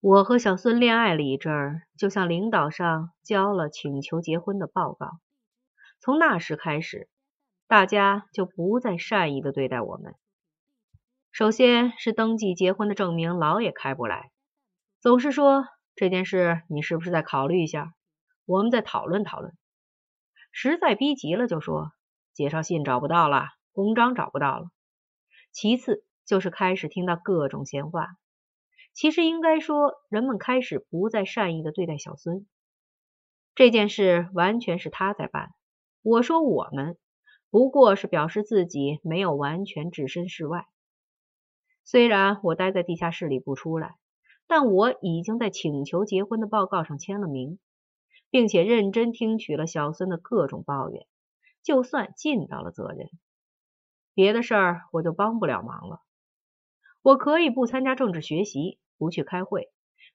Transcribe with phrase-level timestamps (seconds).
[0.00, 5.18] 我和小孙恋爱了一阵儿，就向领导上交了请求结婚的报告。
[6.00, 7.08] 从那时开始，
[7.66, 10.14] 大家就不再善意的对待我们。
[11.32, 14.30] 首先是登记结婚的证明，老也开不来，
[15.00, 15.64] 总是说
[15.94, 17.92] 这件事你是不是再考虑一下，
[18.44, 19.54] 我们再讨论讨论。
[20.52, 21.92] 实在逼急了，就说
[22.32, 24.68] 介绍信找不到了，公章找不到了。
[25.52, 28.08] 其次就是开始听到各种闲话。
[28.96, 32.46] 其实应该说，人们开始不再善意的对待小孙。
[33.54, 35.50] 这件事完全是他在办。
[36.00, 36.96] 我说我们
[37.50, 40.66] 不过是表示自己没有完全置身事外。
[41.84, 43.96] 虽然我待在地下室里不出来，
[44.46, 47.58] 但我已经在请求结婚的报告上签了名，
[48.30, 51.06] 并且认真听取了小孙的各种抱怨，
[51.62, 53.10] 就算尽到了责任。
[54.14, 56.00] 别的事儿我就帮不了忙了。
[57.02, 58.78] 我可以不参加政治学习。
[58.98, 59.70] 不去开会，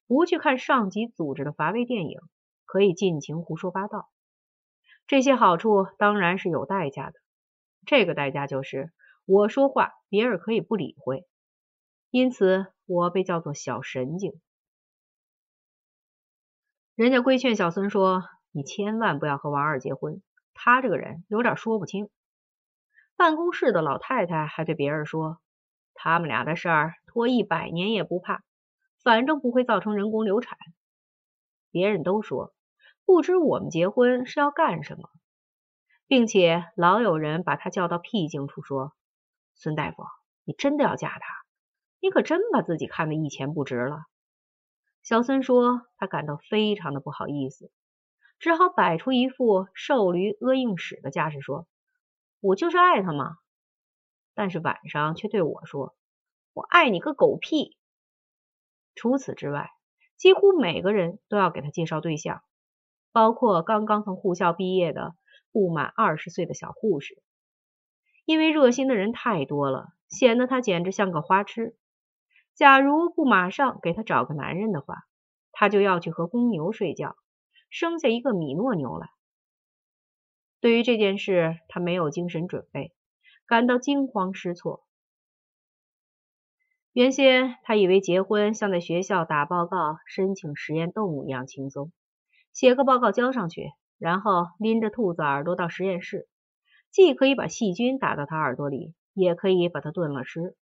[0.08, 2.20] 不去看上级组织的乏味电影，
[2.66, 4.10] 可以尽情胡说八道。
[5.08, 7.20] 这些好处当然是有代价的，
[7.86, 8.92] 这个代价就是
[9.26, 11.26] 我说话别人可以不理会，
[12.10, 14.40] 因此我被叫做小神经。
[16.96, 20.22] 人家规劝小孙说：“你千万不要和王二结婚，
[20.54, 22.10] 他这个人有点说不清。”
[23.18, 25.40] 办公室的老太太还对别人说
[25.96, 28.44] ：“他们俩的事儿拖一百年也不怕。”
[29.04, 30.58] 反正不会造成人工流产。
[31.72, 32.54] 别人都说
[33.06, 35.10] 不知我们结婚是要干什么，
[36.08, 38.94] 并且老有人把他叫到僻静处说
[39.56, 40.04] ：“孙大夫，
[40.44, 41.26] 你真的要嫁他？
[42.00, 44.04] 你可真把自己看得一钱不值了。”
[45.04, 47.72] 小孙说他感到非常的不好意思，
[48.38, 51.68] 只好摆出一副瘦驴阿硬屎的架势说
[52.40, 53.38] ：“我就是爱他嘛。”
[54.36, 55.96] 但是晚上却对我说
[56.54, 57.78] ：“我爱你个狗屁！”
[58.96, 59.70] 除此之外，
[60.18, 62.44] 几乎每个人都要给他介绍对象，
[63.12, 65.16] 包括刚刚从护校毕业的
[65.52, 67.22] 不满二十岁的小护士。
[68.26, 71.76] 因为热心的人太多了，显得他简直像个花痴。
[72.54, 74.98] 假如不马上给他找个男人的话，
[75.52, 77.16] 他就要去和公牛睡觉，
[77.70, 79.10] 生下一个米诺牛来。
[80.60, 82.94] 对于这件事，他没有精神准备，
[83.48, 84.86] 感到惊慌失措。
[86.94, 91.90] 原先他以为结婚像在学校打报告申请实验动物一样轻松，
[92.52, 96.28] 写个报告交上去，然后拎着兔子耳朵到实验室，
[96.92, 100.58] 既可以把细菌打到他耳朵里，也可以把它炖了吃。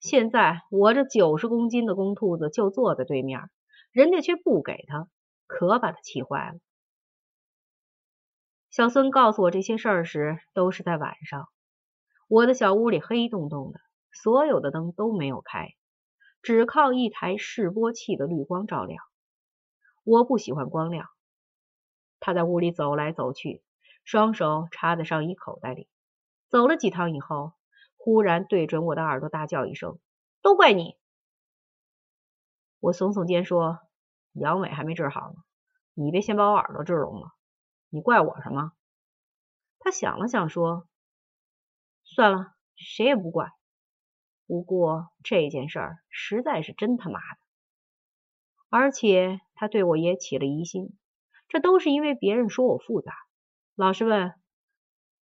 [0.00, 3.50] 现在我这九十公斤的公兔子就坐在对面，
[3.92, 5.08] 人家却不给他，
[5.46, 6.58] 可把他气坏了。
[8.70, 11.48] 小孙告诉我这些事儿时，都是在晚上，
[12.28, 13.80] 我的小屋里黑洞洞的。
[14.14, 15.74] 所有的灯都没有开，
[16.40, 19.04] 只靠一台示波器的绿光照亮。
[20.04, 21.08] 我不喜欢光亮。
[22.20, 23.62] 他在屋里走来走去，
[24.04, 25.88] 双手插在上衣口袋里。
[26.48, 27.54] 走了几趟以后，
[27.96, 29.98] 忽然对准我的耳朵大叫一声
[30.40, 30.96] ：“都怪你！”
[32.80, 33.80] 我耸耸肩说
[34.32, 35.42] ：“阳痿还没治好呢，
[35.94, 37.32] 你别先把我耳朵治聋了。
[37.88, 38.72] 你怪我什么？”
[39.80, 40.86] 他想了想说
[42.04, 43.52] ：“算了，谁也不怪。”
[44.54, 47.38] 不过这件事儿实在是真他妈的，
[48.68, 50.96] 而且他对我也起了疑心，
[51.48, 53.12] 这都是因为别人说我复杂，
[53.74, 54.32] 老是问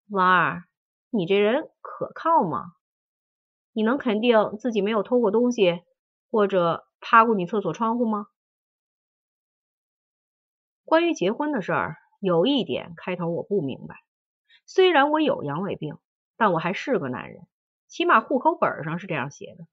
[0.08, 0.64] 王二，
[1.10, 2.72] 你这人可靠吗？
[3.72, 5.82] 你能肯定自己没有偷过东西，
[6.30, 8.28] 或者趴过你厕所窗户吗？
[10.86, 13.96] 关于结婚的事儿，有一点开头我不明白，
[14.64, 15.98] 虽然我有阳痿病，
[16.38, 17.46] 但我还是个男人。
[17.88, 19.66] 起码户口本上是这样写的，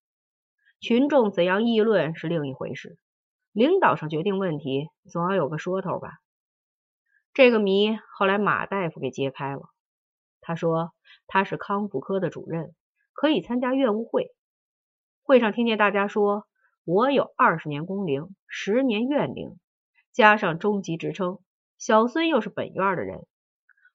[0.80, 2.98] 群众怎样议论是另一回事。
[3.52, 6.20] 领导上决定问题，总要有个说头吧。
[7.34, 9.64] 这个谜后来马大夫给揭开了。
[10.40, 10.94] 他说
[11.28, 12.74] 他是康复科的主任，
[13.14, 14.34] 可以参加院务会。
[15.22, 16.48] 会上听见大家说，
[16.86, 19.60] 我有二十年工龄，十年院龄，
[20.14, 21.40] 加上中级职称，
[21.78, 23.26] 小孙又是本院的人，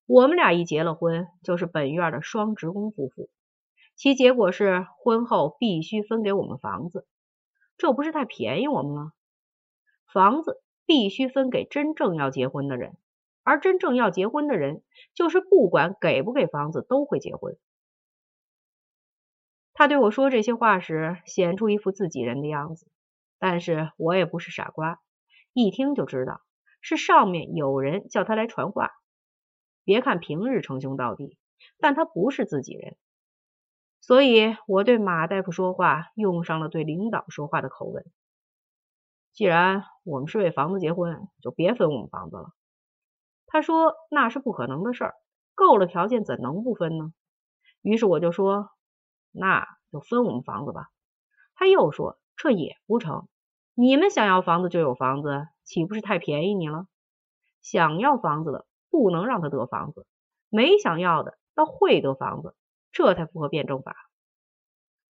[0.06, 3.30] 我们俩一结了婚，就是本院的双职工夫妇。
[4.00, 7.06] 其结果是婚后必须分给我们房子，
[7.76, 9.12] 这不是太便宜我们了？
[10.10, 12.96] 房子必须分给真正要结婚的人，
[13.42, 14.82] 而真正要结婚的人
[15.12, 17.58] 就是不管给不给房子都会结婚。
[19.74, 22.90] 他对我说这些话时，显出一副自己人的样子，
[23.38, 24.98] 但是我也不是傻瓜，
[25.52, 26.40] 一听就知道
[26.80, 28.92] 是上面有人叫他来传话。
[29.84, 31.36] 别看平日称兄道弟，
[31.76, 32.96] 但他不是自己人。
[34.00, 38.04] 所以，我对马大夫说话用上了对领导说话的口吻。
[39.32, 42.52] 既然我们是为房子结婚，就别分我们房子了。
[43.46, 45.14] 他说那是不可能的事儿，
[45.54, 47.12] 够了条件怎能不分呢？
[47.82, 48.70] 于是我就说
[49.30, 50.88] 那就分我们房子吧。
[51.54, 53.28] 他又说这也不成，
[53.74, 56.86] 你们想要房子就有房子，岂不是太便宜你了？
[57.60, 60.06] 想要房子的不能让他得房子，
[60.48, 62.56] 没想要的倒会得房子，
[62.92, 63.96] 这才符合辩证法。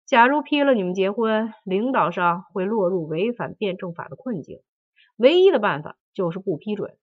[0.05, 4.61] 假如批了你们结婚，领导上会落入违反辩证法的困境。
[5.15, 6.97] 唯一的办法就是不批准。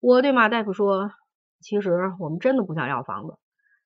[0.00, 1.10] 我对马大夫说
[1.60, 3.38] ：“其实我们真的不想要房子，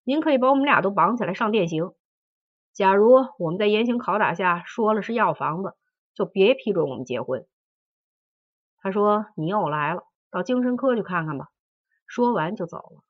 [0.04, 1.92] 您可以把我们俩都绑起来上电刑。
[2.74, 5.74] 假如我们在严刑拷打下说了是要房子，
[6.14, 7.46] 就别批准我们结婚。”
[8.82, 11.48] 他说：“你又来了，到精神科去看看吧。”
[12.06, 13.02] 说完就走了。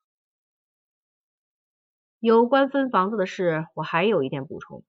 [2.21, 4.83] 有关分房子的事，我还有一点补充：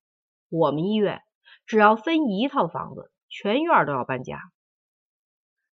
[0.50, 1.22] 我们医院
[1.68, 4.52] 只要分一套房子，全院都要搬家。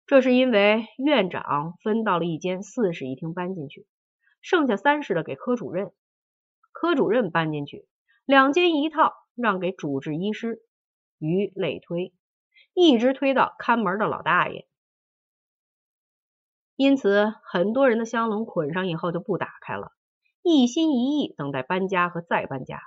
[0.08, 3.86] 这是因为院长分到了一间四室一厅搬进去，
[4.42, 5.94] 剩下三室的给科主任，
[6.72, 7.88] 科主任搬进去，
[8.26, 10.60] 两间一套让给主治医师，
[11.20, 12.16] 于类推，
[12.74, 14.68] 一直推到看门的老大爷。
[16.76, 19.92] 因此，很多人的香笼捆上以后就不打开了。
[20.44, 22.82] 一心一意等待搬家和再搬家，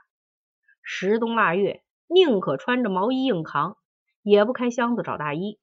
[0.83, 3.79] 十冬腊月，宁可穿着毛衣硬扛，
[4.23, 5.59] 也不开箱子找大衣。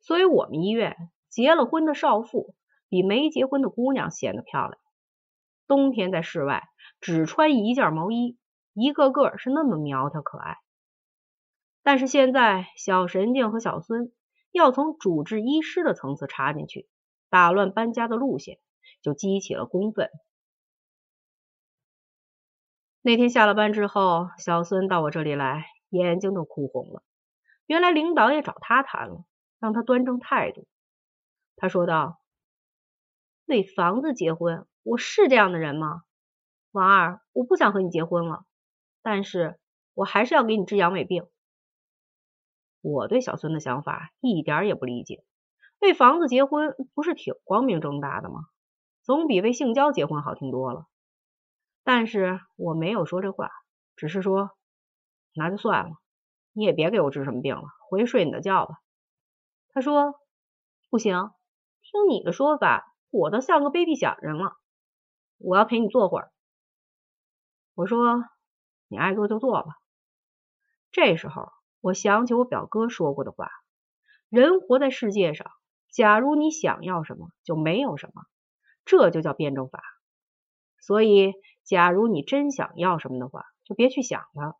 [0.00, 0.96] 所以，我们医院
[1.30, 2.54] 结了婚的少妇
[2.90, 4.78] 比没结婚的姑娘显得漂亮。
[5.66, 6.68] 冬天在室外
[7.00, 8.36] 只穿一件毛衣，
[8.74, 10.58] 一个个是那么苗条可爱。
[11.82, 14.12] 但是现在，小神经和小孙
[14.52, 16.86] 要从主治医师的层次插进去，
[17.30, 18.58] 打乱搬家的路线，
[19.00, 20.10] 就激起了公愤。
[23.00, 27.02] 那天下了班之后，小孙到我这里来，眼睛都哭红了。
[27.66, 29.24] 原来领导也找他谈了，
[29.60, 30.66] 让他端正态度。
[31.56, 32.20] 他说道
[33.46, 36.02] ：“为房子结婚，我是这样的人吗？
[36.72, 38.44] 王二，我不想和你结婚了，
[39.00, 39.58] 但是
[39.94, 41.26] 我还是要给你治阳痿病。”
[42.82, 45.24] 我对小孙的想法一点也不理解。
[45.78, 48.40] 为房子结婚不是挺光明正大的吗？
[49.02, 50.86] 总比为性交结婚好听多了。
[51.90, 53.50] 但是我没有说这话，
[53.96, 54.50] 只是说
[55.32, 55.96] 那就算了，
[56.52, 58.74] 你也别给我治什么病了，回去睡你的觉吧。
[59.70, 60.20] 他说
[60.90, 61.30] 不行，
[61.80, 64.58] 听你的说法，我倒像个卑鄙小人了。
[65.38, 66.30] 我要陪你坐会儿。
[67.74, 68.22] 我说
[68.88, 69.76] 你爱坐就坐吧。
[70.90, 71.48] 这时候
[71.80, 73.48] 我想起我表哥说过的话：
[74.28, 75.50] 人活在世界上，
[75.90, 78.24] 假如你想要什么就没有什么，
[78.84, 79.82] 这就叫辩证法。
[80.82, 81.32] 所以。
[81.68, 84.56] 假如你真想要什么的话，就别去想了。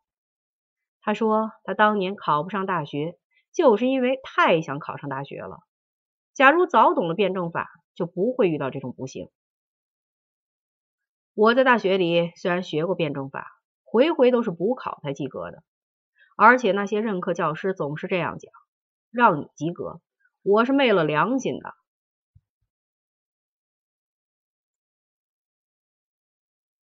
[1.01, 3.17] 他说他当年考不上大学，
[3.51, 5.57] 就是因为太想考上大学了。
[6.35, 9.31] 假如早懂了辩证法，就不会遇到这种不幸。
[11.33, 13.47] 我在大学里虽然学过辩证法，
[13.83, 15.63] 回回都是补考才及格的，
[16.37, 18.51] 而且那些任课教师总是这样讲：
[19.09, 19.99] 让你及格，
[20.43, 21.73] 我是昧了良心的，